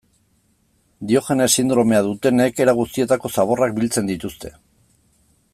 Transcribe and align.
Diogenes 1.11 1.47
sindromea 1.63 2.01
dutenek 2.09 2.63
era 2.67 2.75
guztietako 2.81 3.33
zaborrak 3.39 3.79
biltzen 3.81 4.11
dituzte. 4.15 4.57